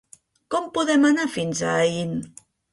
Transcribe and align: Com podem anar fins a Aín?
Com 0.55 0.71
podem 0.77 1.05
anar 1.11 1.29
fins 1.37 1.63
a 1.71 1.77
Aín? 1.85 2.19